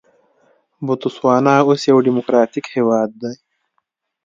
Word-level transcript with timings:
بوتسوانا 0.85 1.53
اوس 1.65 1.81
یو 1.89 1.97
ډیموکراټیک 2.07 2.65
هېواد 2.75 3.09
دی. 3.21 3.33